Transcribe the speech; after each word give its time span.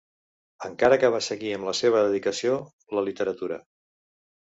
Encara 0.69 0.97
que 1.03 1.11
va 1.17 1.19
seguir 1.27 1.53
amb 1.59 1.69
la 1.71 1.75
seva 1.83 2.03
dedicació 2.09 2.59
la 2.99 3.09
literatura. 3.11 3.65